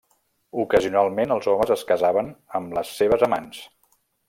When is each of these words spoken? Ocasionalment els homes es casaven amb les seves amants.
Ocasionalment 0.61 1.35
els 1.35 1.49
homes 1.51 1.75
es 1.77 1.85
casaven 1.91 2.33
amb 2.61 2.75
les 2.79 2.95
seves 3.03 3.29
amants. 3.31 3.63